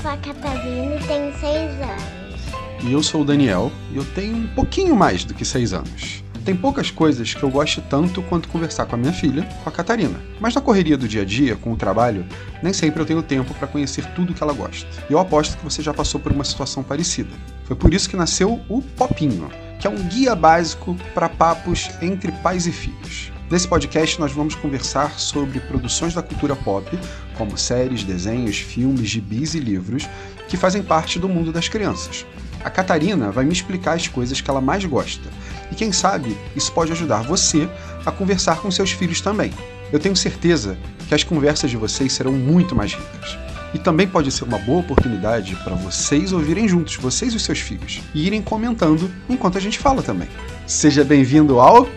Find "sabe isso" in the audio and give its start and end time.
35.92-36.70